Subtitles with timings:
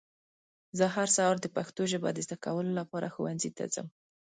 [0.77, 3.87] زه هر سهار د پښتو ژبه د ذده کولو لپاره ښونځي ته ځم.